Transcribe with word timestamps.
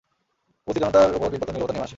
উপস্থিত 0.67 0.81
জনতার 0.83 1.15
উপর 1.17 1.27
পিন-পতন 1.31 1.53
নীরবতা 1.53 1.73
নেমে 1.73 1.83
আসে। 1.83 1.89